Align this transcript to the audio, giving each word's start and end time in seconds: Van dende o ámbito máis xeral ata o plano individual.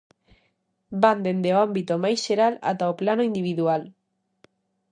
Van 1.03 1.19
dende 1.27 1.49
o 1.55 1.61
ámbito 1.67 1.93
máis 2.03 2.19
xeral 2.25 2.53
ata 2.71 2.91
o 2.91 2.97
plano 3.01 3.23
individual. 3.29 3.83